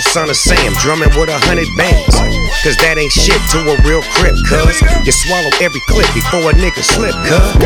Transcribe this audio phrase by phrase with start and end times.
[0.00, 2.16] Son of Sam, drumming with a hundred bands.
[2.62, 4.78] Cause that ain't shit to a real crip, cuz.
[5.04, 7.58] You swallow every clip before a nigga slip, cuz.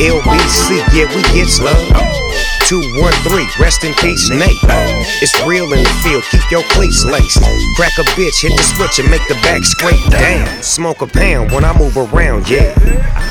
[0.00, 2.24] LBC, yeah, we get love.
[2.66, 4.56] 213, rest in peace, Nate.
[5.20, 7.44] It's real in the field, keep your cleats laced.
[7.76, 10.48] Crack a bitch, hit the switch and make the back scrape down.
[10.62, 12.72] Smoke a pound when I move around, yeah.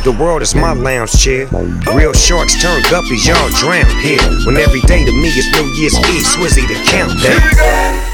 [0.04, 1.48] The world is my lounge chair.
[1.96, 4.22] Real sharks turn guppies, y'all drown here.
[4.46, 8.13] When every day to me is New Year's Eve, Swizzy the countdown.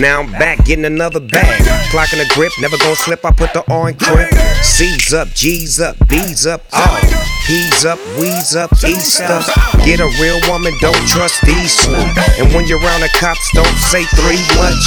[0.00, 1.60] Now I'm back getting another bag.
[1.92, 3.22] Clocking a grip, never gonna slip.
[3.22, 4.32] I put the in crib.
[4.64, 7.00] C's up, G's up, B's up, all.
[7.44, 9.44] P's up, We's up, East up.
[9.84, 11.98] Get a real woman, don't trust these swoop.
[12.38, 14.84] And when you're around the cops, don't say three much.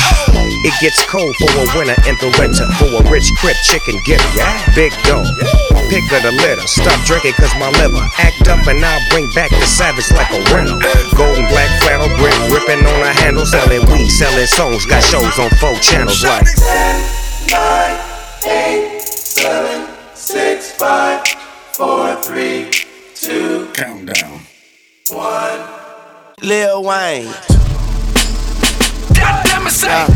[0.66, 2.66] It gets cold for a winter in the winter.
[2.79, 4.25] For a rich crip chicken getter.
[4.73, 5.28] Big dog,
[5.91, 6.66] pick of the litter.
[6.66, 10.40] Stop drinking cause my liver act up and I'll bring back the savage like a
[10.56, 10.79] rental.
[11.19, 13.46] Golden black flannel grip, ripping on a handle.
[13.46, 14.85] Selling weed, selling songs.
[14.85, 16.46] Got shows on four channels like.
[16.46, 17.02] 10,
[17.50, 18.00] 9,
[18.46, 22.72] 8, 7, 6, 5, 4, 3,
[23.16, 24.40] 2, Countdown.
[25.09, 25.59] 1.
[26.41, 27.34] Lil Wayne.
[29.14, 30.08] God damn it, say.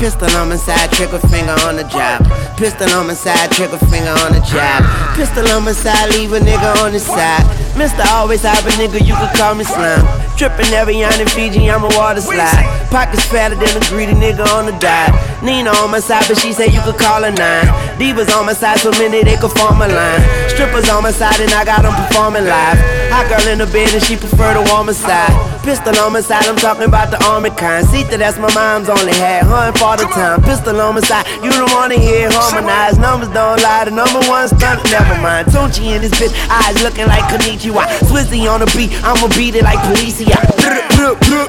[0.00, 2.24] Pistol on my side, trigger finger on the job.
[2.56, 4.80] Pistol on my side, trigger finger on the job.
[5.14, 7.44] Pistol on my side, leave a nigga on the side.
[7.76, 10.00] Mister always have a nigga, you can call me slime.
[10.38, 12.88] Trippin' every on in Fiji, I'm a water slide.
[12.88, 15.12] Pockets fatter than a greedy nigga on the dive.
[15.42, 17.68] Nina on my side, but she said you could call her nine.
[18.00, 20.22] Divas on my side, so many they could form a line.
[20.48, 22.78] Strippers on my side, and I got them performing live.
[23.12, 25.28] Hot girl in the bed, and she prefer the warmer side.
[25.62, 27.84] Pistol on my side, I'm talking about the army kind.
[28.10, 30.42] That that's my mom's only had, hunting for the time.
[30.42, 33.00] Pistol on my side, you don't wanna hear harmonized.
[33.00, 35.48] Numbers don't lie, the number one stunt, never mind.
[35.48, 37.82] Tunechi in this bitch, eyes looking like Konichiwa.
[38.06, 40.38] Swizzy on the beat, I'ma beat it like Policia.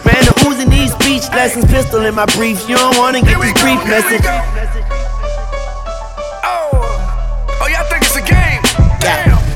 [0.05, 2.67] Man, the oozing these speech lessons, pistol in my briefs.
[2.67, 4.25] You don't wanna get this brief message.
[6.41, 8.61] Oh, y'all think it's a game?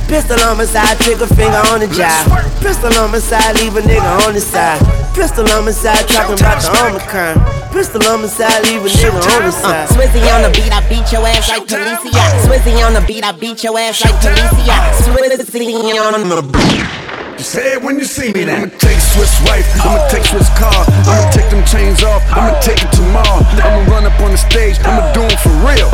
[0.08, 2.22] Pistol on my side, trigger finger on the job.
[2.62, 4.80] Pistol on my side, leave a nigga on the side.
[5.16, 7.55] Pistol on my side, talking about the Omicron.
[7.76, 9.90] Pistol on my side, leave a nigga on the side.
[9.90, 12.24] Swizzy on the beat, I beat your ass like Policia.
[12.48, 14.96] Swizzy on the beat, I beat your ass like Policia.
[15.04, 17.36] Swizzy on the beat.
[17.38, 18.64] You say it when you see me now.
[18.64, 20.76] I'ma take Swiss wife, I'ma take Swiss car,
[21.08, 23.48] I'ma take them chains off, I'ma take it tomorrow.
[23.64, 25.88] I'ma run up on the stage, I'ma do it for real.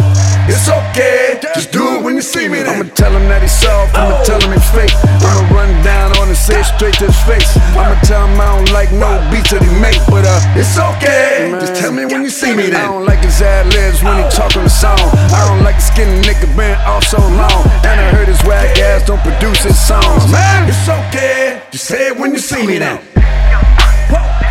[0.49, 2.65] It's okay, just do it when you see me.
[2.65, 4.89] I'ma tell him that he's soft, I'ma tell him he's fake.
[5.21, 7.45] I'ma run down on and say it straight to his face.
[7.77, 11.53] I'ma tell him I don't like no beats that he make, but uh, it's okay.
[11.61, 12.81] Just tell me when you see me then.
[12.81, 14.97] I don't like his ad libs when he talking the song.
[15.29, 17.61] I don't like the skinny nigga been off so long.
[17.85, 20.25] And I heard his whack ass don't produce his songs.
[20.33, 21.61] Man, it's okay.
[21.69, 22.97] Just say it when you see me now.
[24.11, 24.50] What,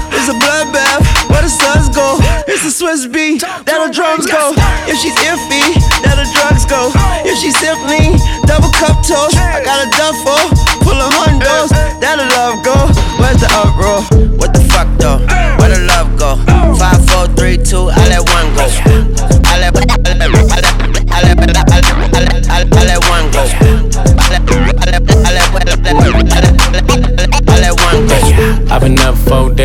[0.21, 1.31] It's a bloodbath.
[1.31, 2.19] Where the suns go?
[2.45, 3.41] It's a Swiss beat.
[3.41, 4.53] That the drums go.
[4.85, 5.65] If she's iffy,
[6.05, 6.93] that the drugs go.
[7.25, 8.13] If she's simply
[8.45, 10.37] double cup toast, I got a duffel
[10.85, 11.73] full of hundos.
[12.05, 12.77] That the love go.
[13.17, 14.30] Where's the uproar?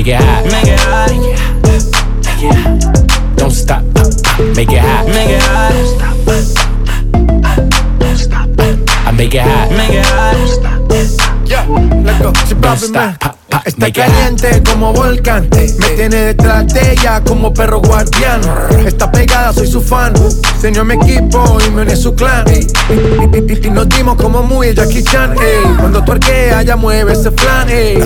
[0.00, 0.44] Make it hot.
[0.46, 1.10] Make it hot.
[2.24, 3.36] Make it hot.
[3.36, 3.84] Don't stop.
[4.56, 5.06] Make it hot.
[5.06, 5.72] Make it hot.
[7.98, 8.48] don't stop.
[9.06, 9.70] I make it hot.
[9.70, 10.36] Make it hot.
[11.46, 11.66] Yeah,
[12.02, 12.32] let's go.
[12.46, 13.39] Si Don't stop.
[13.60, 13.94] Pop, está hot.
[13.94, 15.48] caliente como volcán.
[15.50, 18.40] Me tiene detrás de ella como perro guardián.
[18.86, 20.12] Está pegada, soy su fan.
[20.60, 22.44] Señor mi equipo y me une su clan.
[22.48, 25.32] Y, nos dimos como muy Jackie Chan.
[25.32, 25.76] ey.
[25.78, 27.68] Cuando tu arquea, ya mueve ese flan.
[27.68, 27.98] ey.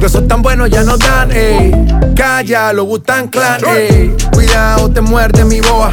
[0.00, 1.30] De esos tan buenos ya no dan.
[1.32, 1.72] ey.
[2.14, 3.60] Calla, lo Butan Clan.
[3.66, 4.14] ey.
[4.32, 5.90] Cuidado, te muerde mi boa.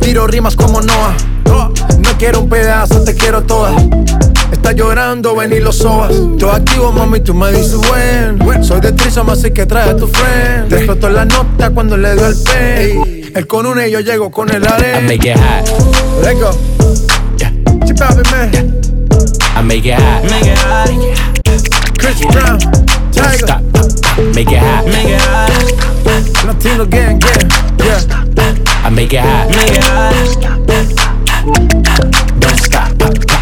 [0.00, 1.14] Tiro rimas como Noah.
[1.98, 3.72] No quiero un pedazo, te quiero toda.
[4.52, 6.12] Está llorando, ven y lo sobas.
[6.36, 8.38] Yo activo, mami, tú me dices buen.
[8.64, 10.72] Soy de Trisoma, así que trae a tu friend.
[10.72, 13.32] Explotó la nota cuando le dio el pen.
[13.34, 15.00] Él con una y yo llego con el I arena.
[15.00, 15.68] make it hot.
[16.22, 16.50] Let's go.
[17.36, 17.52] Yeah.
[17.84, 18.50] Chip out, man.
[19.56, 20.22] I make it hot.
[20.24, 20.88] Make it hot.
[21.98, 22.58] Chris Brown.
[22.58, 23.46] Don't Tiger.
[23.46, 23.62] stop.
[24.34, 24.86] Make it hot.
[24.86, 25.50] Make it hot.
[26.46, 27.50] Latino gang, gang.
[27.78, 28.00] Yeah.
[28.84, 29.48] I make it hot.
[29.50, 30.14] Make it hot.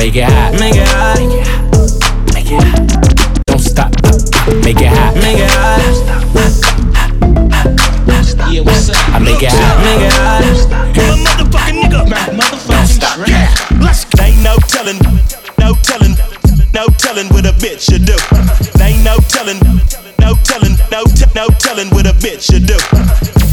[0.00, 0.56] Make it hot.
[0.58, 1.20] Make it hot.
[2.32, 2.88] Make it hot.
[3.44, 3.92] Don't stop.
[4.64, 5.12] Make it hot.
[5.20, 5.76] Make it hot.
[8.50, 8.96] Yeah, what's up?
[9.12, 9.76] I make it hot.
[9.84, 10.40] Make it hot.
[10.96, 12.00] I'm a motherfucking nigga.
[12.32, 13.52] Motherfucking trap.
[13.82, 14.24] Let's go.
[14.24, 14.96] Ain't no telling,
[15.60, 16.16] no telling,
[16.72, 18.16] no telling what a bitch you do.
[18.80, 19.60] Ain't no telling,
[20.16, 23.49] no telling, no t- no telling what a bitch you do.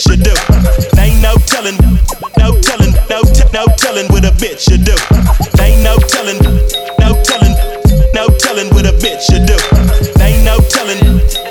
[0.00, 1.00] Bitch you do.
[1.00, 1.76] Ain't no telling,
[2.38, 4.96] no telling, no t- no telling what a bitch you do.
[5.60, 6.38] Ain't no telling,
[6.98, 7.54] no telling,
[8.14, 9.56] no telling what a bitch you do.
[10.22, 11.00] Ain't no telling,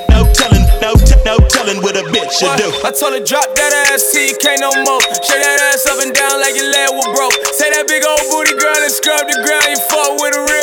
[0.10, 2.70] no telling, no t- no telling what a bitch you do.
[2.86, 5.01] I told her drop that ass till can't no more.
[5.01, 7.36] Shake that ass up and down like your leg was broke.
[7.53, 9.68] Say that big old booty girl and scrub the ground.
[9.70, 10.59] You fuck with a real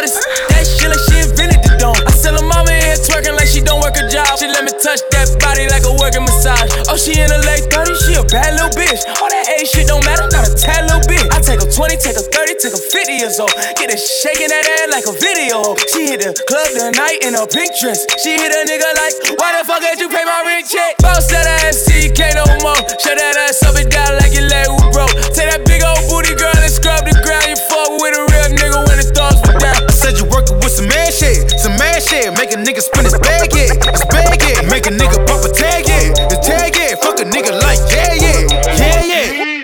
[0.00, 2.00] That shit like she invented the dome.
[2.08, 4.32] I sell her mama here twerking like she don't work a job.
[4.40, 6.72] She let me touch that body like a working massage.
[6.88, 9.04] Oh, she in her late 30s, she a bad little bitch.
[9.20, 11.28] All that age shit don't matter, not a tad little bit.
[11.28, 13.52] I take her 20, take her 30, take her 50 years old.
[13.76, 15.76] Get her shaking that ass like a video.
[15.92, 18.08] She hit the club tonight in a pink dress.
[18.24, 20.96] She hit a nigga like, why the fuck did you pay my rent check?
[21.04, 21.84] Bounce that ass
[22.16, 22.80] can't no more.
[22.96, 25.12] Shut that ass up and down like your leg was broke.
[25.36, 27.39] Take that big old booty girl and scrub the ground.
[32.20, 32.38] Some man shit.
[32.38, 34.68] Make a nigga spin his bag, yeah, his bag, yeah.
[34.68, 36.94] Make a nigga bump a tag, yeah, his tag, yeah.
[36.96, 38.46] Fuck a nigga like, yeah, yeah,
[38.76, 39.60] yeah, yeah.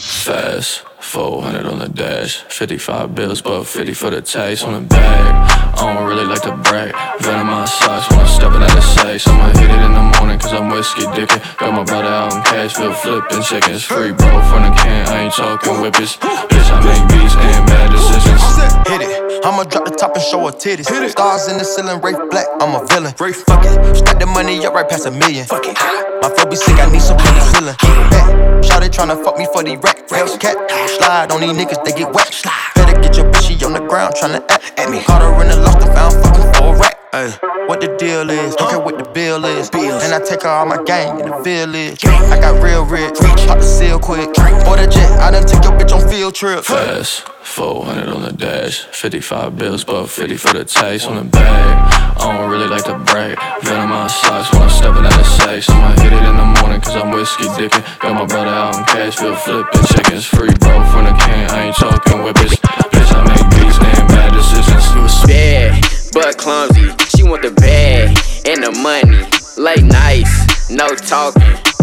[0.00, 5.50] Fast, 400 on the dash, 55 bills, but 50 for the taste on the bag.
[5.74, 6.94] I don't really like to brag.
[7.20, 9.22] Venom my socks when I'm stepping out of safe.
[9.22, 11.40] So I'ma hit it in the morning, cause I'm whiskey dickin'.
[11.56, 13.84] Got my brother out in Cashville flipping chickens.
[13.84, 16.16] Free bro from the can, I ain't talking whippets.
[16.18, 18.88] Bitch, I make beats and bad decisions.
[18.88, 19.19] Hit it.
[19.44, 20.86] I'ma drop the top and show her titties.
[21.10, 23.14] Stars in the ceiling, Wraith Black, I'm a villain.
[23.14, 23.96] Fuck it.
[23.96, 25.46] Stack the money up right past a million.
[25.46, 25.76] Fuck it.
[26.22, 27.76] My flow be sick, I need some penicillin.
[28.10, 28.64] Back.
[28.64, 30.08] Shout it tryna fuck me for the rack.
[30.08, 30.56] Hellcat.
[30.98, 32.28] Slide on these niggas, they get wet.
[32.74, 35.02] Better get your bitchy on the ground tryna act at me.
[35.04, 36.96] Caught her in the lost and found fucking for a rack.
[37.12, 37.30] Ay,
[37.66, 38.54] what the deal is?
[38.54, 39.70] Don't care what the bill is.
[39.74, 42.04] And I take her all my gang in the village.
[42.04, 44.28] I got real rich, pop the seal quick.
[44.68, 46.62] Order jet, I done take your bitch on field trip.
[46.64, 52.16] Fast, 400 on the dash, 55 bills, but 50 for the taste on the bag.
[52.16, 53.36] I don't really like to brag.
[53.62, 55.68] Venom my socks when I'm stepping out of safe.
[55.68, 57.82] I'ma hit it in the morning, cause I'm whiskey dickin'.
[57.98, 60.24] Got my brother out in Cashville flipping chickens.
[60.26, 62.54] Free bro from the can, I ain't talking whippets.
[62.94, 65.26] Bitch, I make beats and bad decisions.
[65.26, 66.86] Bad, but clumsy.
[67.10, 68.14] She want the bag
[68.46, 69.26] and the money.
[69.58, 71.42] Late nights, no talking.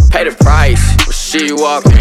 [0.09, 0.81] Pay the price
[1.11, 1.91] she walking.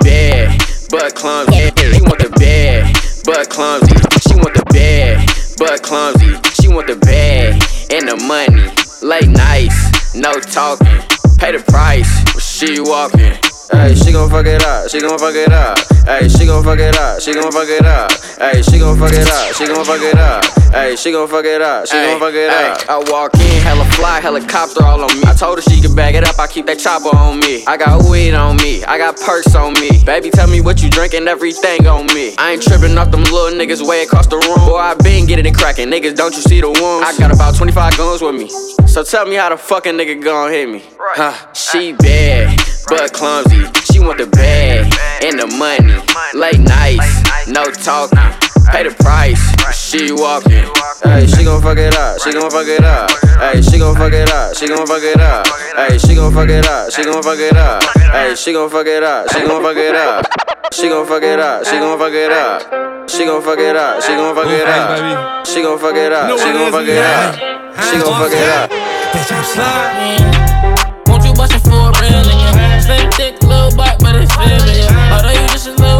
[0.00, 1.52] Bad, but clumsy.
[1.52, 3.94] She want the bag, but clumsy.
[4.28, 5.28] She want the bag,
[5.58, 6.34] but clumsy.
[6.60, 7.62] She want the bag
[7.92, 8.70] and the money.
[9.02, 11.02] Late nights, no talking.
[11.38, 13.55] Pay the price she walking.
[13.72, 15.78] Hey, she gon' fuck it up, she gon' fuck it up.
[16.06, 18.12] Hey, she gon' fuck it up, she gon' fuck it up.
[18.38, 20.44] Hey, she gon' fuck it up, she gon' fuck it up.
[20.70, 22.88] Hey, she gon' fuck it up, she gon' fuck it up.
[22.88, 25.24] I walk in, hella fly, helicopter all on me.
[25.26, 27.64] I told her she could bag it up, I keep that chopper on me.
[27.66, 30.04] I got weed on me, I got perks on me.
[30.04, 32.36] Baby, tell me what you drinking, everything on me.
[32.38, 34.68] I ain't tripping off them little niggas way across the room.
[34.68, 37.08] Boy, I been getting it cracking, niggas, don't you see the wounds?
[37.08, 38.48] I got about 25 guns with me.
[38.86, 40.84] So tell me how the fucking nigga gon' hit me.
[40.98, 43.66] Huh, she bad, but clumsy.
[43.90, 44.86] She want the bag
[45.22, 45.94] and the money.
[46.34, 48.18] Late nights, no talking.
[48.70, 49.38] Pay the price,
[49.72, 50.66] she walking.
[51.04, 53.10] Hey, she gon' fuck it up, she gon' fuck it up.
[53.38, 55.46] Hey, she gon' fuck it up, she gon' fuck it up.
[55.76, 57.82] Hey, she gon' fuck it up, she gon' fuck it up.
[58.12, 60.26] Hey, she gon' fuck it up, she gon' fuck it up.
[60.72, 63.08] She gon' fuck it up, she gon' fuck it up.
[63.08, 65.46] She gon' fuck it up, she gon' fuck it up.
[65.46, 67.34] She gon' fuck it up, she gon' fuck it up.
[67.86, 68.70] She gon' fuck it up.
[68.70, 70.45] Bitch, I'm sliding.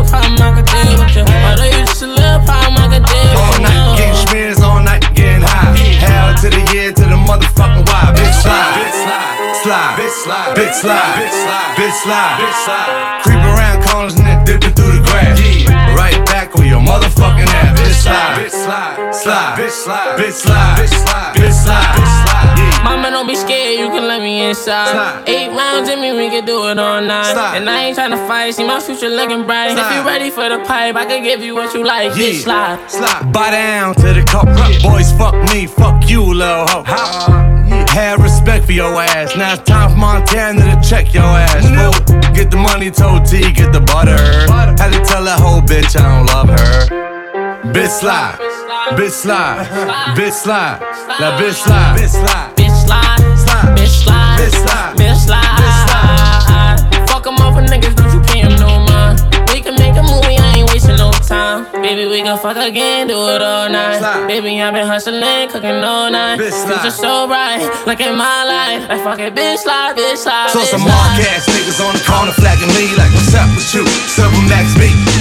[0.08, 1.24] Problem, I could deal with you.
[1.26, 3.98] Although you just a little problem, I could deal All night you.
[3.98, 5.74] getting spins, all night getting high.
[6.00, 8.14] Hell to the year, to the motherfucking why.
[8.14, 13.22] Bitch slide, bitch slide, slide, bitch slide, bitch slide, bitch slide, bitch slide.
[13.24, 15.38] Creep around corners and then dipping through the grass.
[15.96, 17.80] Right back on your motherfucking ass.
[17.80, 21.82] Bitch slide, bitch slide, slide, bitch slide, bitch slide, bitch slide, bitch slide, bitch slide.
[21.82, 21.95] Yeah.
[22.86, 24.92] Mama, don't be scared, you can let me inside.
[24.92, 25.24] Slide.
[25.26, 27.32] Eight rounds in me, we can do it all night.
[27.32, 27.56] Slide.
[27.56, 29.72] And I ain't tryna fight, see my future looking bright.
[29.72, 29.96] If Slide.
[29.96, 32.12] you ready for the pipe, I can give you what you like.
[32.12, 32.78] Bitch, slide.
[32.88, 33.32] slide.
[33.32, 34.46] Buy down to the cup.
[34.82, 36.84] Boys, fuck me, fuck you, little hoe.
[37.88, 39.34] Have respect for your ass.
[39.36, 41.66] Now it's time for Montana to check your ass.
[41.66, 42.20] fool.
[42.34, 44.16] Get the money, told T, get the butter.
[44.78, 47.06] Had to tell that whole bitch I don't love her.
[47.72, 48.36] Bitch slide,
[48.96, 49.66] bitch slide,
[50.16, 50.78] bitch slide,
[51.18, 52.26] that bitch slide, bitch slide.
[52.26, 52.55] Bitch, slide.
[54.36, 54.94] Bitch, slide.
[54.96, 55.56] Bitch, slide.
[55.60, 57.08] Bitch, slide.
[57.08, 59.20] Fuck 'em off for niggas, don't you no mind.
[59.52, 61.66] We can make a movie, I ain't wasting no time.
[61.82, 63.98] Baby, we can fuck again, do it all night.
[63.98, 64.26] Slide.
[64.28, 66.38] Baby, I've been hustling, cooking all night.
[66.38, 66.80] Bitch, slide.
[66.80, 68.88] Future so bright, like in my life.
[68.88, 70.50] Like fuck it, bitch, slide, bitch, slide.
[70.50, 73.74] So bitch, some mark ass niggas on the corner flagging me like, what's up with
[73.74, 73.86] you?
[73.86, 75.15] Several max me.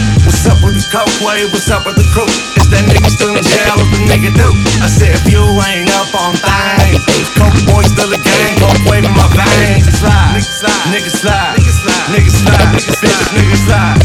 [0.85, 1.45] What's up with the coke way?
[1.49, 2.29] What's up with the crew?
[2.61, 3.73] Is that nigga still in jail?
[3.73, 4.53] What the nigga do?
[4.83, 7.01] I said, if you ain't up on things,
[7.33, 9.89] coke boy still a gang, coke wave in my veins.
[9.89, 11.84] Slide, nigga slide, nigga slide, nigga slide.
[12.05, 13.97] Niggas slide, bitch, niggas slide.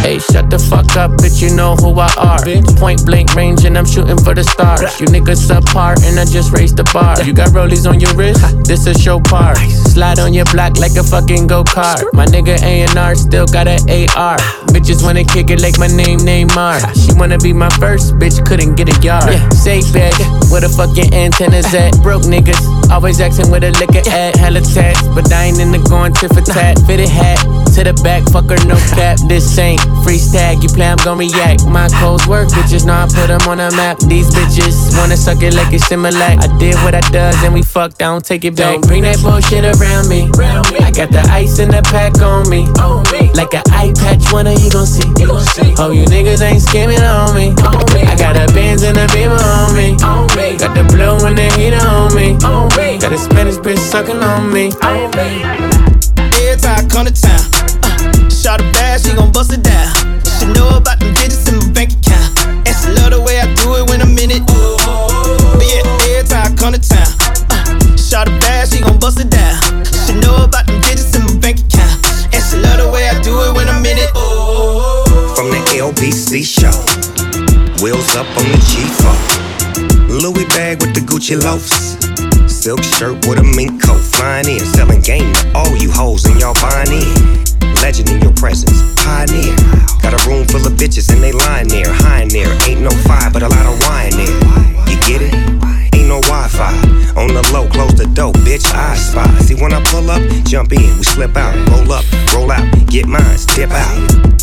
[0.00, 2.40] Hey, shut the fuck up, bitch, you know who I are.
[2.40, 2.64] Bitch.
[2.78, 4.80] Point blank range and I'm shooting for the stars.
[4.98, 7.20] You niggas apart and I just raised the bar.
[7.22, 9.58] You got rollies on your wrist, this a show part.
[9.92, 12.02] Slide on your block like a fucking go kart.
[12.14, 14.38] My nigga A&R still got an AR.
[14.72, 16.80] Bitches wanna kick it like my name Neymar.
[16.96, 19.36] She wanna be my first, bitch couldn't get a yard.
[19.52, 20.16] Safe bet,
[20.48, 21.92] where the fucking antennas at?
[22.02, 24.36] Broke niggas, always asking where the liquor at.
[24.36, 26.80] Hella tats, but I ain't into going tit for tat.
[26.88, 27.41] Fitted hat
[27.74, 29.18] to the back, fucker, no cap.
[29.28, 30.62] This ain't free stag.
[30.62, 31.66] You play, I'm gon' react.
[31.66, 33.98] My codes work, bitches know I put them on the map.
[33.98, 36.42] These bitches wanna suck it like it's Similac.
[36.42, 38.80] I did what I does and we fucked, I don't take it back.
[38.80, 40.28] Don't bring that bullshit around me.
[40.84, 42.68] I got the ice in the pack on me.
[43.34, 45.08] Like an eye patch, one of you gon' see.
[45.78, 47.54] Oh, you niggas ain't skimming on me.
[48.06, 49.96] I got a Benz and a Beamer on me.
[50.58, 52.36] Got the blue and the heater on me.
[53.00, 54.70] Got a Spanish bitch sucking on me.
[56.52, 57.40] Every time I come to town,
[57.80, 59.88] uh, shot a bad, she gon' bust it down.
[60.36, 62.28] She know about them digits in my bank account.
[62.68, 64.44] And she love the way I do it when I'm in it.
[64.44, 65.80] But yeah,
[66.12, 67.08] every time I come to town,
[67.48, 69.56] uh, shot a bad, she gon' bust it down.
[70.04, 71.96] She know about them digits in my bank account.
[72.36, 74.12] And she love the way I do it when I'm in it.
[75.32, 76.76] From the LBC show,
[77.80, 80.20] wheels up on the G4.
[80.20, 81.91] Louis bag with the Gucci loafs.
[82.62, 86.38] Silk shirt with a mink coat, flying in, selling game to all you hoes and
[86.38, 87.74] y'all buying in.
[87.82, 89.56] Legend in your presence, pioneer.
[90.00, 92.56] Got a room full of bitches and they lying there, high in there.
[92.68, 94.86] Ain't no fire, but a lot of wine there.
[94.86, 95.71] You get it?
[96.12, 96.76] No Wi-Fi.
[97.16, 98.68] On the low, close the door, bitch.
[98.68, 99.24] I spy.
[99.40, 102.04] See when I pull up, jump in, we slip out, roll up,
[102.36, 103.96] roll out, get mines, dip out.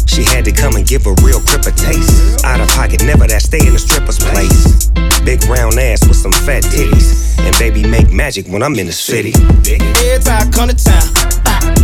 [0.09, 2.43] She had to come and give a real grip a taste.
[2.43, 4.89] Out of pocket, never that stay in the stripper's place.
[5.21, 7.37] Big round ass with some fat titties.
[7.45, 9.29] And baby make magic when I'm in the city.
[9.69, 11.05] Every time I come to town,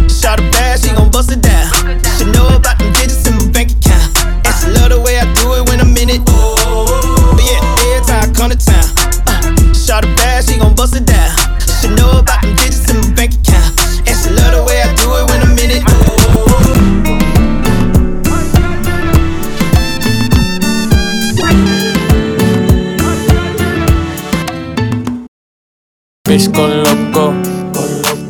[0.09, 1.69] shot a bad, she gon' bust it down.
[2.17, 4.49] She know about them digits in my bank account.
[4.49, 6.25] And she love the way I do it when I'm in it.
[6.25, 7.61] But yeah,
[7.93, 9.14] every time I come to town,
[9.85, 11.37] shot a bad, she gon' bust it down.
[11.79, 13.77] She know about them digits in my bank account.
[14.07, 15.83] And she love the way I do it when I'm in it.
[26.25, 27.33] Bitch go loco.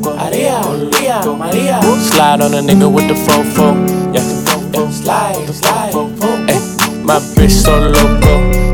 [0.04, 1.82] Maria, Maria, Maria.
[2.12, 3.72] Slide on a nigga with the fofo.
[4.14, 4.22] Yeah,
[4.74, 4.90] yeah.
[4.92, 5.94] slide, slide.
[6.50, 6.60] Ay,
[7.06, 7.80] my bitch so.
[7.80, 8.65] Go loco,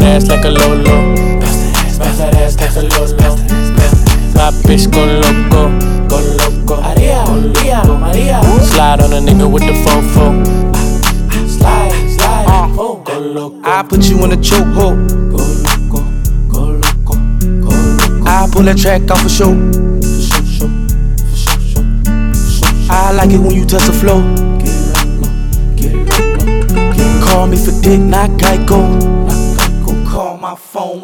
[0.00, 1.14] that ass like a lolo.
[1.38, 3.36] Bust that ass like a lolo.
[4.34, 5.70] My bitch go loco,
[6.08, 6.82] go loco.
[6.82, 8.42] Maria, Maria, Maria.
[8.62, 10.44] Slide on a nigga with the fofo.
[11.48, 12.46] Slide, slide.
[12.48, 12.96] Uh.
[13.04, 13.60] Go loco.
[13.62, 14.98] I put you in a chokehold.
[15.30, 16.00] loco,
[16.74, 17.14] loco,
[17.46, 18.24] loco.
[18.26, 19.52] I pull that track off a show.
[22.90, 24.22] I like it when you touch the flow.
[27.24, 29.23] Call me for dick, not Geico.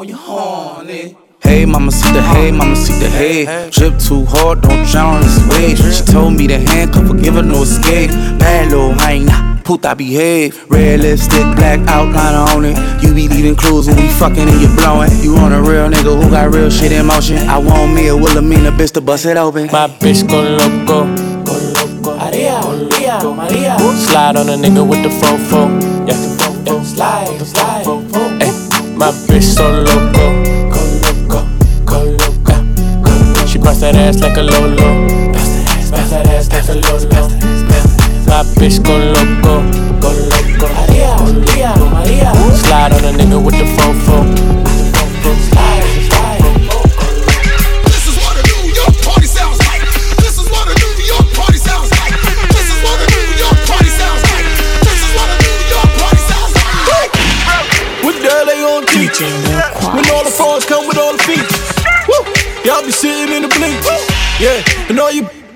[0.00, 1.16] Call my phone when you're horny.
[1.42, 3.70] Hey, mama, see the hey, mama, see the hey.
[3.70, 5.78] Trip too hard, don't drown on this wave.
[5.78, 8.10] She told me to handcuff her, give her no escape.
[8.38, 10.70] Bad little hyena, puta behave.
[10.70, 12.76] Red lipstick, black outliner on it.
[13.02, 15.10] You be leaving clues when we fucking and you blowing.
[15.20, 17.38] You on a real nigga who got real shit in motion.
[17.48, 19.66] I want me a Wilhelmina bitch to bust it open.
[19.66, 21.04] My bitch go loco.
[21.44, 22.16] Go loco.
[22.16, 23.78] Maria, Maria, Maria.
[23.96, 25.68] Slide on a nigga with the fofo.
[26.06, 26.82] Yeah, yeah.
[26.82, 28.09] slide, slide.
[29.00, 30.26] My bitch so loco.
[30.68, 31.48] Go loco,
[31.86, 33.46] go loco.
[33.46, 35.32] She bust that ass like a lolo.
[35.32, 37.08] Bust that ass, bust that ass like a lolo.
[38.28, 39.64] My bitch go loco,
[40.00, 40.68] go loco.
[40.74, 42.30] Maria, Maria, Maria.
[42.54, 44.59] Slide on a nigga with the fofo.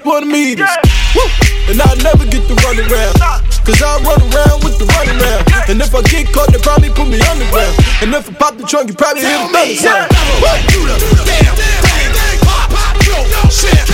[0.05, 0.71] All you wanna meet us.
[1.15, 1.23] Woo!
[1.69, 3.17] And I never get to run around.
[3.65, 5.71] Cause I run around with the run around.
[5.71, 7.77] And if I get caught, they probably put me underground.
[8.03, 10.13] And if I pop the trunk, you probably hear the thunder sound.
[10.41, 10.61] What?
[10.69, 12.41] Do the damn thing.
[12.45, 13.94] Pop, pop, yo, shit.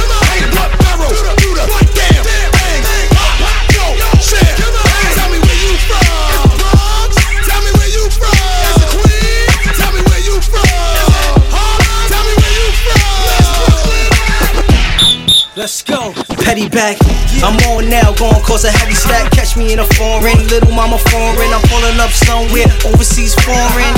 [15.60, 16.16] Let's go.
[16.40, 16.96] Petty back.
[17.44, 19.28] I'm on now, going cause a heavy stack.
[19.28, 21.52] Catch me in a foreign, little mama foreign.
[21.52, 23.92] I'm pulling up somewhere overseas foreign.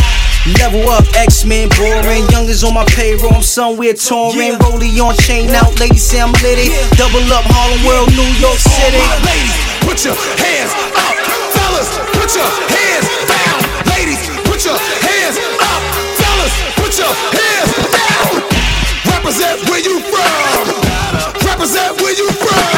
[0.58, 2.26] Level up, X-Men boring.
[2.34, 4.58] Youngers on my payroll, I'm somewhere touring.
[4.58, 6.74] Rollie on chain out, ladies say I'm litty.
[6.98, 8.98] Double up, Harlem World, New York City.
[8.98, 9.54] All my ladies,
[9.86, 11.14] put your hands up.
[11.54, 13.58] Fellas, put your hands down.
[13.86, 14.18] Ladies,
[14.50, 15.82] put your hands up.
[16.18, 18.50] Fellas, put your hands down.
[19.14, 20.71] Represent where you from.
[21.62, 22.71] Represent where you from.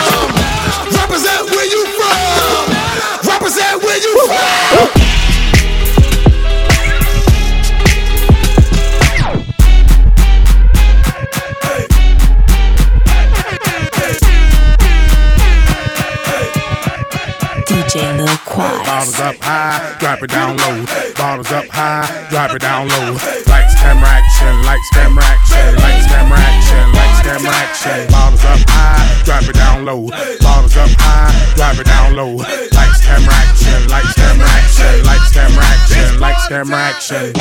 [19.05, 20.81] Bottles up high, drop it down low.
[21.13, 23.13] Bottles up high, drop it down low.
[23.13, 28.09] Lights, camera, action, lights, camera, action, lights, camera, action, lights, camera, action.
[28.09, 30.09] Bottles up high, drop it down low.
[30.41, 32.33] Bottles up high, drop it down low.
[32.73, 37.33] Lights, camera, action, lights, camera, action, lights, camera, action, lights, camera, action.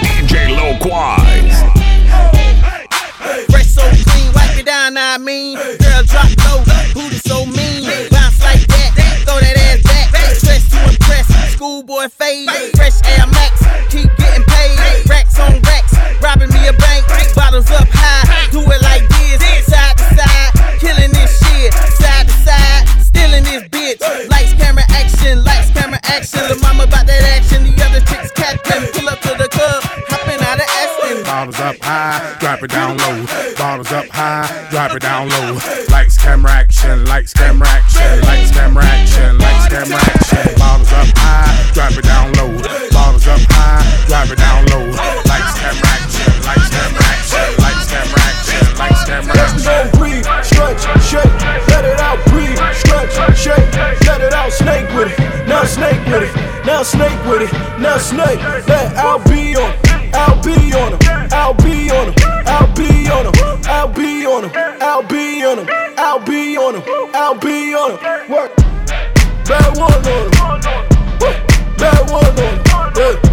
[0.00, 1.20] DJ Lil Quad.
[3.52, 5.58] Fresh so clean, wipe it down, I mean.
[5.58, 7.63] Girl, drop low, booty so mean.
[11.54, 12.50] Schoolboy fade.
[12.74, 14.78] Fresh Air Max, keep getting paid.
[15.08, 17.06] Racks on racks, robbing me a bank.
[17.34, 19.66] Bottles up high, do it like this.
[19.66, 21.72] Side to side, killing this shit.
[21.72, 24.02] Side to side, stealing this bitch.
[24.30, 26.42] Lights, camera, action, lights, camera, action.
[26.48, 28.23] The mama about that action, the other chicks
[31.44, 33.26] Bottles up high, drop it down low.
[33.58, 35.60] Bottles up high, drop it down low.
[35.90, 40.56] Lights, camera, action, lights, camera, action, lights, camera, action, lights, camera, action.
[40.56, 42.48] Bottles up high, drop it down low.
[42.96, 44.88] Bottles up high, drop it down low.
[45.28, 49.68] Lights, camera, action, lights, camera, action, lights, camera, action, lights, camera, Let's action.
[49.68, 51.36] go breathe, stretch, shake,
[51.68, 53.68] let it out, breathe, stretch, shake,
[54.08, 57.96] let it out, snake with it, now snake with it, now snake with it, now
[57.96, 59.72] snake, let I'll be on,
[60.12, 60.98] I'll be on him,
[61.30, 62.14] I'll be on him,
[62.44, 63.32] I'll be on him,
[63.64, 64.50] I'll be on him,
[64.82, 66.82] I'll be on him, I'll be on him,
[67.14, 68.56] I'll be on him, work,
[69.46, 70.30] bad one on him,
[71.78, 73.23] bad one on him,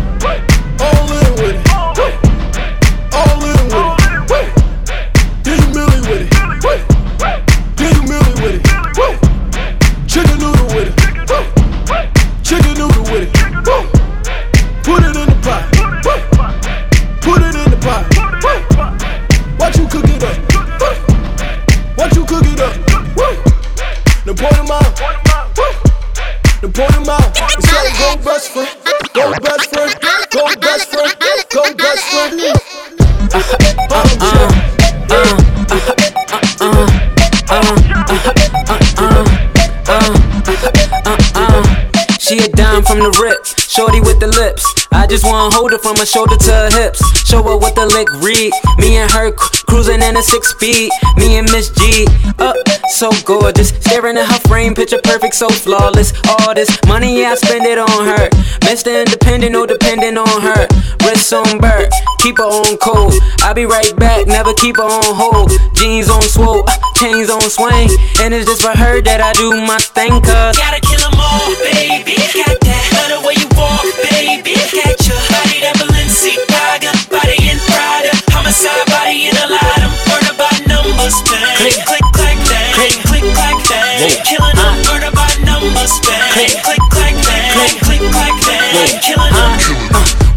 [43.71, 44.90] shorty with the lips.
[45.01, 47.01] I just wanna hold her from her shoulder to her hips.
[47.27, 48.53] Show her what the lick read.
[48.77, 50.91] Me and her cru- cruising in a six speed.
[51.17, 52.05] Me and Miss G,
[52.37, 52.55] up
[53.01, 53.69] so gorgeous.
[53.81, 56.13] Staring at her frame, picture perfect, so flawless.
[56.29, 58.29] All this money, yeah, I spend it on her.
[58.69, 58.93] Mr.
[59.03, 60.67] Independent, no dependent on her.
[61.01, 63.15] Wrist on bird, keep her on cold.
[63.41, 65.49] I'll be right back, never keep her on hold.
[65.73, 66.63] Jeans on swole,
[66.95, 67.89] chains on swing.
[68.21, 70.57] And it's just for her that I do my thing, cause.
[70.57, 72.21] Gotta kill 'em all, baby.
[72.37, 72.83] Got that.
[72.93, 73.81] Love the way you walk,
[74.13, 74.53] baby.
[74.71, 79.79] Got your body that Balenciaga, body in Prada, homicide body in a lot.
[79.79, 81.55] I'm murder by numbers, bang.
[81.55, 82.73] Click, click, clack, bang.
[82.75, 84.11] Click, click, clack, bang.
[84.27, 84.57] Killing
[84.91, 86.19] murder by numbers, bang.
[86.35, 87.71] Click, click, clack, bang.
[87.79, 88.99] Click, clack, bang.
[88.99, 89.40] Killing.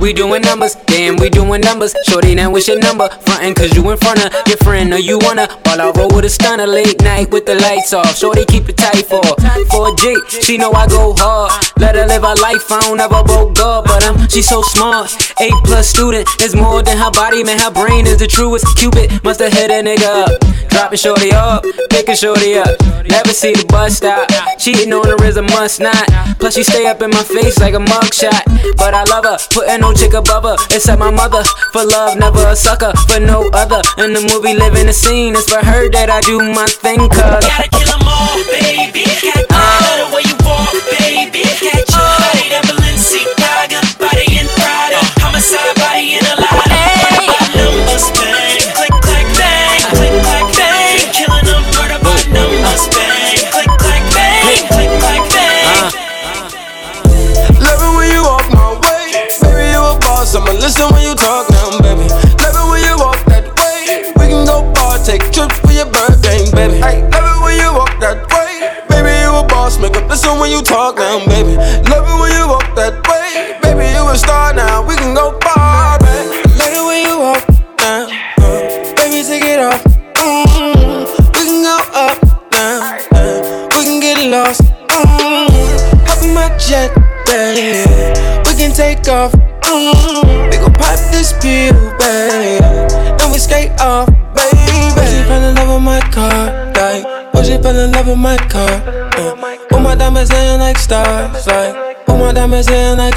[0.04, 1.94] We doing numbers, damn, we doing numbers.
[2.06, 3.08] Shorty, now what's your number?
[3.24, 5.48] Frontin' cause you in front of your friend, or you wanna.
[5.64, 8.14] While I roll with a stunner late night with the lights off.
[8.14, 9.24] Shorty, keep it tight for
[9.72, 10.14] for a G.
[10.28, 11.52] She know I go hard.
[11.78, 15.10] Let her live her life, I don't ever broke God, but um, she's so smart.
[15.40, 17.58] A plus student is more than her body, man.
[17.58, 18.76] Her brain is the truest.
[18.76, 20.68] Cupid must have hit a nigga up.
[20.68, 22.76] Dropping shorty up, picking shorty up.
[23.06, 24.28] Never see the bus stop.
[24.58, 26.04] Cheating on her is a must not.
[26.38, 28.44] Plus, she stay up in my face like a mugshot.
[28.76, 30.56] But I love her, putting no chick above her.
[30.74, 31.42] Except my mother.
[31.72, 32.92] For love, never a sucker.
[33.08, 33.80] For no other.
[33.98, 35.34] In the movie, living the scene.
[35.34, 37.44] It's for her that I do my thing, cause.
[37.46, 39.06] Gotta kill 'em all, baby.
[39.22, 39.48] Got.
[39.48, 39.96] Love uh.
[40.02, 41.46] the way you walk, baby.
[41.62, 42.18] Got your uh.
[42.20, 46.68] body that Balenciaga, body in Prada, homicide body in a lot.
[46.68, 48.33] Murder by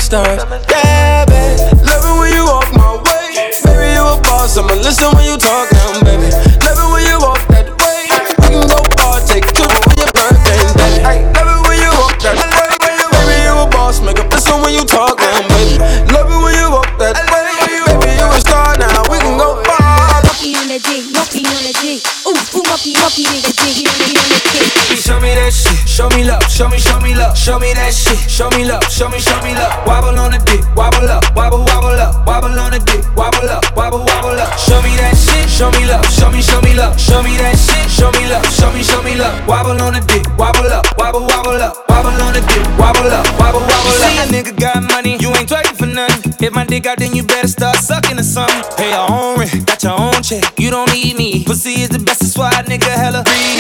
[0.08, 0.40] stars.
[0.72, 1.60] Yeah, baby.
[1.84, 3.52] Love it when you off my way.
[3.68, 4.56] Baby, you a boss.
[4.56, 6.32] I'ma listen when you talk now, baby.
[6.64, 8.08] Love it when you walk that way.
[8.08, 11.28] We can go far, take trips for your birthday, baby.
[11.36, 12.72] Love it when you walk that way.
[12.80, 14.00] Baby, you a boss.
[14.00, 15.76] Make up listen when you talk now, baby.
[16.16, 17.52] Love it when you walk that way.
[18.00, 19.04] Baby, you a star now.
[19.12, 20.24] We can go far.
[20.24, 22.00] Monkey on the G, monkey on the G.
[22.24, 24.96] Ooh, ooh, monkey, monkey on the G, monkey on the G.
[24.96, 27.94] Show me that shit, show me love, show me, show me love, show me that
[27.94, 29.88] shit, show me love, show me, show me love.
[29.88, 33.64] Wobble on the dick, wobble up, wobble, wobble up, wobble on the dick, wobble up,
[33.76, 34.52] wobble, wobble up.
[34.60, 37.56] Show me that shit, show me love, show me, show me love, show me that
[37.58, 39.36] shit, show me love, show me, show me love.
[39.48, 43.26] Wobble on the dick, wobble up, wobble, wobble up, wobble on the dick, wobble up,
[43.40, 44.08] wobble, wobble up.
[44.08, 46.34] See a nigga got money, you ain't twerking for nothing.
[46.40, 48.64] Hit my dick out, then you better start sucking or something.
[48.78, 50.44] Pay your own rent, got your own check.
[50.60, 51.44] You don't need me.
[51.44, 53.58] Pussy is the best, that's why nigga hella greedy.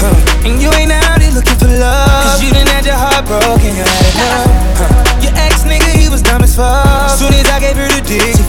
[0.00, 0.46] Huh.
[0.46, 2.08] And you ain't out here looking for love.
[2.26, 3.86] Cause you done had your heart broken, you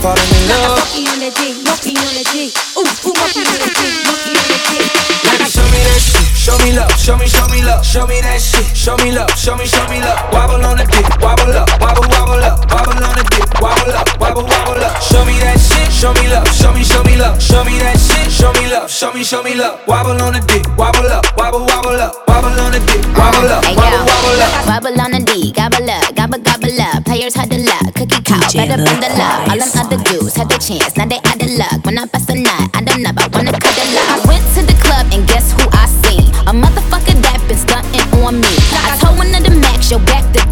[0.00, 0.80] falling in love.
[0.80, 2.48] On the G, monkey on the G.
[2.76, 4.80] Ooh, ooh, monkey on the G, monkey on the G.
[5.28, 8.20] Baby, show me that shit, show me love, show me, show me love, show me
[8.24, 10.18] that shit, show me love, show me, show me love.
[10.32, 14.08] Wobble on the dick, wobble up, wobble, wobble up, wobble on the dick, wobble up,
[14.18, 14.96] wobble, wobble up.
[15.04, 18.00] Show me that shit, show me love, show me, show me love, show me that
[18.00, 19.84] shit, show me love, show me, show me love.
[19.86, 23.60] Wobble on the dick, wobble up, wobble, wobble up, wobble on the dick, wobble up,
[23.68, 24.64] Hey, wobble, wobble up.
[24.64, 27.04] Wobble on the D, gobble up, gobble, gobble up.
[27.04, 29.52] Players had the luck, cookie cow, better bend the Lil luck.
[29.52, 31.84] All them other dudes had the chance, now they out of luck.
[31.84, 34.08] When I bust a nut, I don't know, I wanna cut the luck.
[34.08, 36.32] I went to the club and guess who I seen?
[36.48, 38.54] A motherfucker that been stunting on me.
[38.72, 40.48] I told one of the max, yo, back the thing out.
[40.48, 40.49] Ain't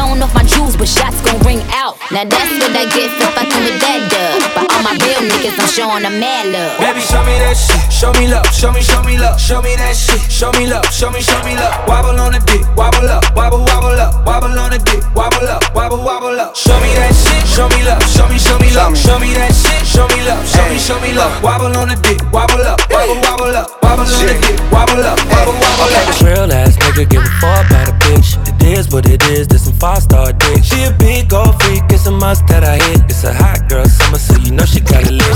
[0.00, 2.00] showing off my jewels, but shots gon' ring out.
[2.08, 4.40] Now that's what I get for fucking with that dub.
[4.56, 6.80] But all my real niggas, I'm showing them mad love.
[6.80, 7.84] Baby, show me that shit.
[7.92, 8.48] Show me love.
[8.48, 9.36] Show me, show me love.
[9.36, 10.20] Show me that shit.
[10.32, 10.88] Show me love.
[10.88, 11.74] Show me, show me love.
[11.84, 12.64] Wobble on the dick.
[12.76, 13.28] Wobble up.
[13.36, 14.24] Wobble, wobble up.
[14.24, 15.04] Wobble on the dick.
[15.12, 15.60] Wobble up.
[15.76, 16.56] Wobble, wobble up.
[16.56, 17.44] Show me that shit.
[17.44, 18.00] Show me love.
[18.08, 18.96] Show me, show me love.
[18.96, 19.84] Show me that shit.
[19.84, 20.40] Show me love.
[20.48, 21.32] Show me, show me love.
[21.44, 22.24] Wobble on the dick.
[22.32, 22.80] Wobble up.
[22.88, 23.68] Wobble, wobble up.
[23.84, 24.56] Wobble on the dick.
[24.72, 25.20] Wobble up.
[25.28, 26.24] Wobble, wobble up.
[26.24, 28.49] Real ass nigga give a fuck about a bitch.
[28.60, 30.62] It is what it is, this some five star dick.
[30.62, 33.02] She a big gold freak, it's a must that I hit.
[33.04, 35.34] It's a hot girl summer, so you know she got it lit.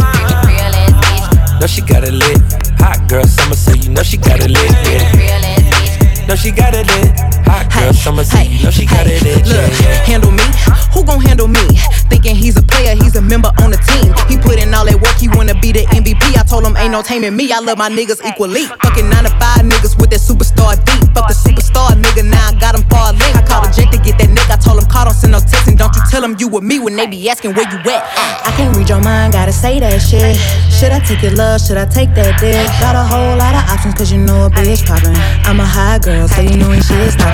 [1.61, 2.41] Know she got it lit.
[2.79, 4.71] Hot girl summer, so you know she got it lit.
[4.89, 6.27] Yeah.
[6.27, 7.44] Know she got it lit.
[7.47, 9.47] Hot girl summer, you know she got it lit.
[9.47, 9.73] Look,
[10.09, 10.45] handle me?
[10.93, 11.65] Who gon' handle me?
[12.09, 14.15] Thinking he's a player, he's a member on the team.
[14.31, 16.39] He put in all that work, he wanna be the MVP.
[16.39, 17.51] I told him ain't no taming me.
[17.53, 18.67] I love my niggas equally.
[18.83, 21.03] Fucking nine to five niggas with that superstar deep.
[21.13, 23.35] Fuck the superstar nigga, now I got him far link.
[23.35, 24.55] I called a Jake to get that nigga.
[24.55, 26.63] I told him call, don't send no text, and don't you tell him you with
[26.63, 28.03] me when they be asking where you at.
[28.47, 30.39] I can't read your mind, gotta say that shit.
[30.71, 31.61] Should I take your love?
[31.61, 32.67] Should I take that dick?
[32.79, 35.15] Got a whole lot of options, cause you know a bitch poppin'.
[35.45, 37.34] I'm a high girl, so you know when shit stoppin'.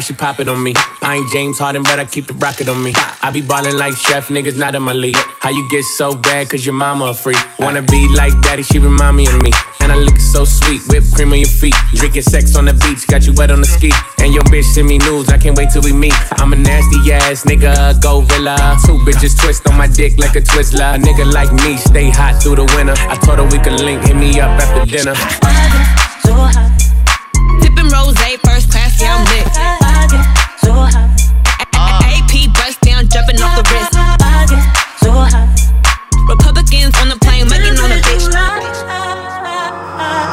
[0.00, 0.72] How she pop it on me.
[1.02, 2.94] I ain't James Harden, but I keep the rocket on me.
[3.20, 5.20] I be ballin' like Steph, niggas not in my league.
[5.40, 7.36] How you get so bad, cause your mama a freak.
[7.58, 9.52] Wanna be like daddy, she remind me of me.
[9.80, 11.74] And I look so sweet, whipped cream on your feet.
[11.92, 13.92] Drinking sex on the beach, got you wet on the ski.
[14.20, 16.14] And your bitch send me news, I can't wait till we meet.
[16.40, 18.56] I'm a nasty ass nigga, gorilla.
[18.86, 20.94] Two bitches twist on my dick like a Twizzler.
[20.94, 22.94] A nigga like me, stay hot through the winter.
[22.96, 25.14] I told her we could link, hit me up after dinner.
[27.60, 29.89] Sipping rose, first class, yeah, I'm lit.
[30.10, 30.90] So hot.
[32.02, 33.94] AP bust down, jumping off the wrist.
[34.98, 35.46] So hot.
[36.26, 38.26] Republicans on the plane, making on a bitch.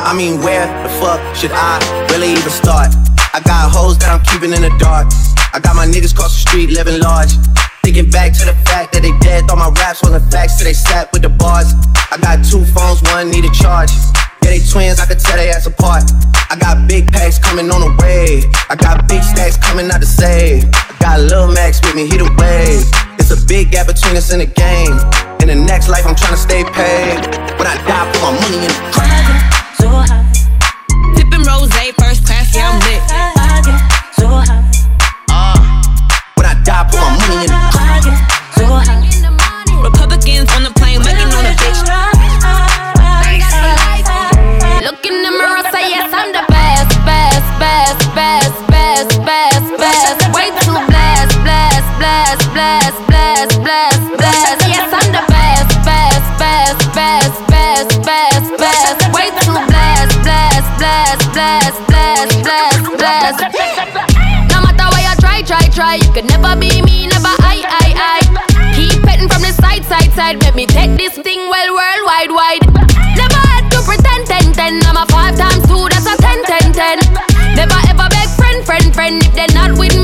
[0.07, 1.77] I mean, where the fuck should I
[2.09, 2.89] really even start?
[3.33, 5.13] I got hoes that I'm keeping in the dark.
[5.53, 7.37] I got my niggas across the street living large.
[7.83, 10.73] Thinking back to the fact that they dead, thought my raps wasn't facts, so they
[10.73, 11.73] sat with the bars.
[12.09, 13.93] I got two phones, one need a charge.
[14.57, 16.01] They twins, I could tell they ass apart.
[16.49, 18.41] I got big packs coming on the way.
[18.73, 20.65] I got big stacks coming out to save.
[20.73, 22.81] I got Lil Max with me, he the wave.
[23.21, 24.97] It's a big gap between us in the game.
[25.45, 27.21] In the next life, I'm trying to stay paid.
[27.61, 28.81] When I die, put my money in the
[29.77, 30.25] So hot.
[31.13, 32.97] Sipping rose, first class, yeah, I'm lit.
[34.17, 34.25] So.
[36.33, 38.09] When I die, put my money in the uh.
[38.57, 39.05] So hot.
[39.85, 40.73] Republicans on the
[63.35, 63.51] blessed.
[64.51, 67.87] No matter what you try, try, try, you can never be me, never I, I,
[67.95, 68.19] I.
[68.75, 70.41] Keep petting from the side, side, side.
[70.43, 72.63] Let me take this thing well, worldwide, wide.
[73.17, 74.79] Never had to pretend, ten, ten.
[74.85, 76.97] I'm a five times two, that's a ten, ten, ten.
[77.55, 79.15] Never ever beg friend, friend, friend.
[79.23, 79.96] If they're not with me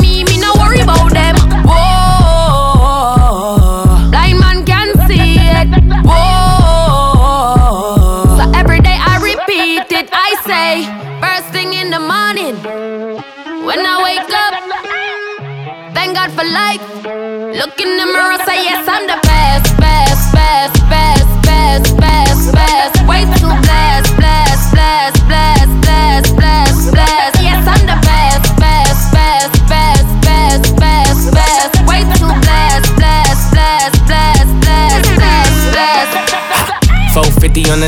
[17.64, 23.08] Look in the mirror, say yes, I'm the best, best, best, best, best, best, best.
[23.08, 27.40] Way too blessed, blessed, blessed, blessed, blessed, blessed, blessed.
[27.40, 31.88] Yes, I'm the best, best, best, best, best, best, best.
[31.88, 37.16] Way too blessed, blessed, blessed, blessed, blessed, blessed, blessed.
[37.16, 37.88] 450 on the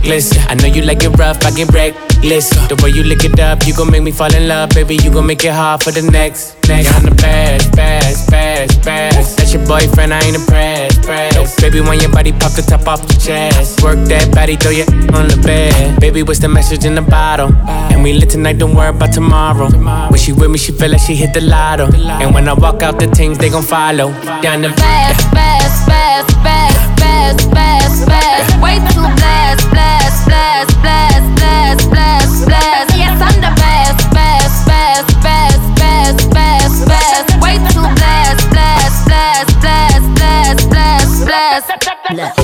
[0.00, 0.32] necklace.
[0.48, 2.50] I know you like it rough, I get reckless.
[2.68, 4.96] The way you lick it up, you gon' make me fall in love, baby.
[4.96, 6.56] You gon' make it hard for the next.
[6.68, 9.39] Next, I'm the best, best, best, best.
[9.50, 11.34] That's your boyfriend, I ain't impressed, press.
[11.34, 14.70] Oh, baby, when your body pop the top off your chest, work that body, throw
[14.70, 15.98] your on the bed.
[15.98, 17.50] Baby, what's the message in the bottle?
[17.90, 19.68] And we lit tonight, don't worry about tomorrow.
[20.06, 21.90] When she with me, she feel like she hit the lotto.
[22.22, 24.12] And when I walk out, the things they gon' follow.
[24.38, 28.62] Down the best, best, best, best, best, best, best.
[28.62, 32.94] Way too blessed, blessed, blessed, blessed, blessed, blessed, blessed.
[32.94, 36.59] Yes, I'm the best, best, best, best, best, best,
[36.90, 37.30] best.
[37.42, 41.70] Way too blessed, blessed, blessed, blessed, blessed, blessed, blessed.
[42.10, 42.34] Look,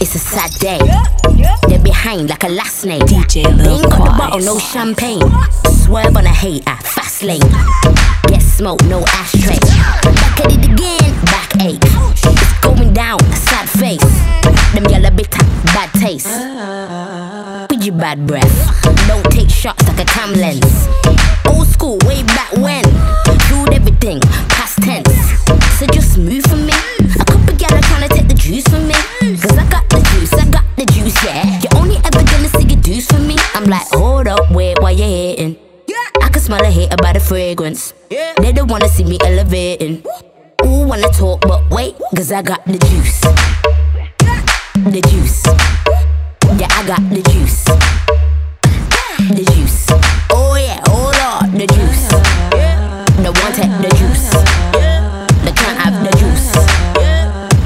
[0.00, 0.80] it's a sad day.
[1.68, 3.02] They're behind like a last name.
[3.02, 5.20] DJ Lil Ain't got the bottle, no champagne.
[5.84, 7.40] Swerve on a hater, fast lane.
[8.28, 9.58] Get smoke, no ashtray.
[10.02, 11.84] Back at it again, backache.
[12.24, 14.00] It's going down, sad face.
[14.72, 15.44] Them yellow bitter,
[15.74, 16.32] bad taste.
[17.70, 18.82] With your bad breath.
[19.06, 20.88] Don't take shots like a cam lens
[21.82, 22.84] school way back when.
[23.26, 24.20] We everything,
[24.54, 25.10] past tense.
[25.78, 26.72] So just move for me.
[27.18, 28.94] A couple gal are trying to take the juice from me.
[29.42, 31.42] Cause I got the juice, I got the juice, yeah.
[31.60, 33.36] You're only ever gonna see a juice from me.
[33.54, 35.56] I'm like, hold up, wait, why you hating?
[36.22, 37.94] I can smell a hater by the fragrance.
[38.08, 40.04] They don't wanna see me elevating.
[40.64, 43.20] Ooh, wanna talk, but wait, cause I got the juice.
[44.94, 45.42] The juice.
[46.60, 47.64] Yeah, I got the juice.
[49.34, 49.86] The juice.
[50.30, 50.91] Oh, yeah
[53.62, 54.30] take the juice.
[55.44, 56.52] The can't have the juice.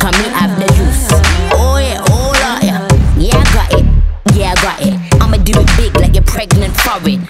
[0.00, 1.08] Come me have the juice.
[1.52, 2.80] Oh yeah, oh, hold on, yeah.
[3.16, 3.84] Yeah, I got it.
[4.36, 4.94] Yeah, I got it.
[5.22, 7.20] I'ma do it big like you're pregnant for it.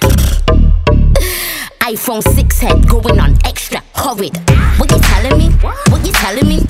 [1.80, 4.36] iPhone 6 head going on extra horrid.
[4.78, 5.50] What you telling me?
[5.90, 6.60] What you telling me?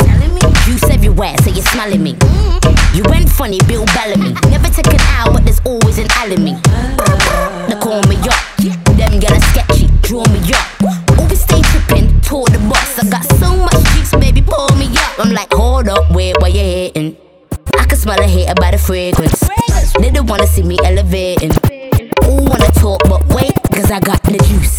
[0.64, 2.16] Juice everywhere, so you're smelling me.
[2.92, 4.34] You went funny, Bill Bellamy.
[4.51, 6.62] Never took an hour, but there's always an element.
[7.68, 8.40] They call me up.
[8.97, 10.76] Them get a sketchy, draw me up.
[15.87, 17.16] Hold up, wait, why you hating?
[17.78, 19.41] I can smell a hater by the fragrance.
[20.01, 21.53] They don't wanna see me elevating.
[22.24, 24.78] Ooh, wanna talk, but wait, cause I got the juice.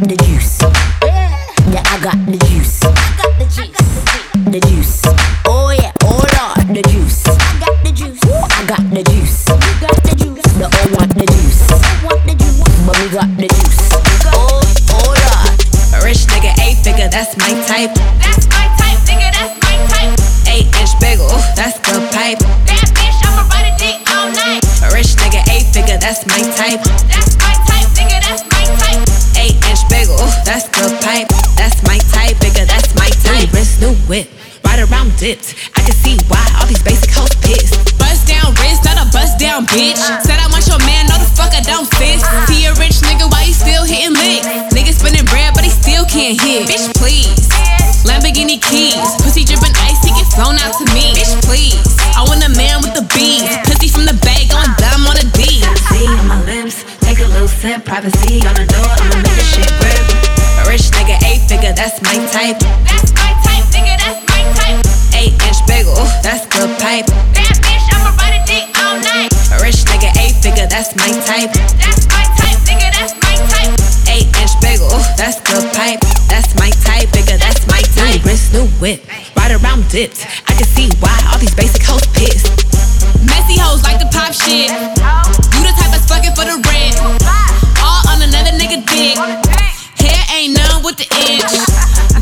[0.00, 0.60] The juice.
[1.72, 2.80] Yeah, I got the juice.
[4.50, 5.02] The juice.
[5.46, 7.24] Oh yeah, oh, hold on, the juice.
[7.26, 8.20] I got the juice.
[8.24, 9.44] I got the juice.
[9.48, 10.52] You got the juice.
[10.54, 11.66] The O want the juice.
[12.86, 13.90] But we got the juice.
[14.32, 16.00] Oh, oh on.
[16.00, 18.13] A rich nigga, eight figure, that's my type.
[26.14, 26.82] That's my type.
[27.10, 29.02] That's my type, nigga, that's my type.
[29.34, 30.14] Eight inch bagel,
[30.46, 31.26] that's the pipe.
[31.58, 33.50] That's my type, bigger, that's my type.
[33.50, 34.30] New wrist, new whip,
[34.62, 35.58] right around dipped.
[35.74, 37.98] I can see why all these basic hoes pissed.
[37.98, 39.98] Bust down wrist, not a bust down bitch.
[39.98, 40.22] Uh-uh.
[40.22, 42.22] Said I want your man, no the fuck I don't sis.
[42.46, 42.78] See uh-uh.
[42.78, 44.46] a rich nigga, why you still hitting licks?
[44.70, 46.70] Nigga spinning bread, but he still can't hit.
[46.70, 47.50] Bitch, please.
[48.06, 51.10] Lamborghini keys, pussy dripping ice, he get flown out to me.
[51.18, 51.93] Bitch, please.
[57.64, 60.04] Take a little sip, privacy on the door, I'ma make this shit grip.
[60.60, 62.60] A rich nigga, eight figure, that's my type.
[62.84, 64.84] That's my type, nigga, that's my type.
[65.16, 67.08] Eight inch bagel, that's the pipe.
[67.32, 69.32] That bitch, I'ma ride a dick all night.
[69.48, 71.52] A rich nigga, eight figure, that's my type.
[71.80, 73.72] That's my type, nigga, that's my type.
[74.12, 76.04] Eight inch bagel, that's the pipe.
[76.28, 78.20] That's my type, bigger, that's my type.
[78.20, 79.00] New wrist, new whip,
[79.36, 80.26] right around dipped.
[80.48, 82.44] I can see why all these basic hoes pissed.
[83.24, 84.68] Messy hoes like to pop shit.
[84.68, 87.53] You the type that's fucking for the rent.
[88.10, 89.16] On another nigga dick.
[90.00, 91.52] Hair ain't none with the inch.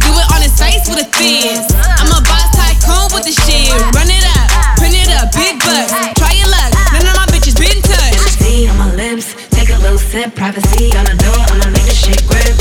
[0.03, 1.67] Do it on his face with a fizz.
[1.99, 3.71] I'm a boss tycoon with the shit.
[3.95, 5.93] Run it up, print it up, big bucks.
[6.19, 8.39] Try your luck, none of my bitches been touched.
[8.39, 11.99] See on my lips, take a little sip, privacy on the door, I'ma make this
[11.99, 12.55] shit grip.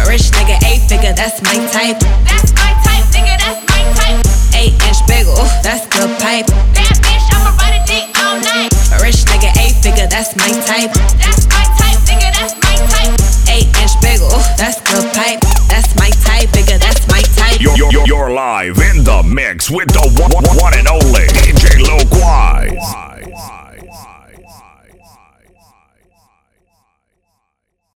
[0.00, 2.00] A rich nigga, eight figure, that's my type.
[2.24, 4.20] That's my type, nigga, that's my type.
[4.56, 6.48] Eight inch bagel, that's the pipe.
[6.76, 8.72] That bitch, I'ma ride a dick all night.
[8.92, 10.92] A rich nigga, eight figure, that's my type.
[11.20, 12.54] That's my type, nigga, that's
[14.02, 14.28] bagel.
[14.58, 15.40] That's the pipe.
[15.70, 16.78] That's my type, bigger.
[16.78, 17.60] That's my type.
[17.60, 21.80] You're, you're, you're live in the mix with the one, one, one and only DJ
[21.80, 23.11] Loquaz.